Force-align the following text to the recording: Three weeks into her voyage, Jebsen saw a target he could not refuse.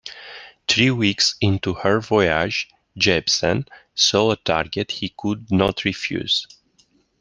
Three 0.67 0.89
weeks 0.89 1.35
into 1.41 1.75
her 1.75 1.99
voyage, 2.01 2.67
Jebsen 2.97 3.67
saw 3.93 4.31
a 4.31 4.35
target 4.35 4.89
he 4.93 5.13
could 5.15 5.51
not 5.51 5.85
refuse. 5.85 6.47